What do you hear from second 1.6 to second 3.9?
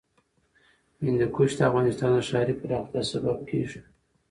افغانستان د ښاري پراختیا سبب کېږي.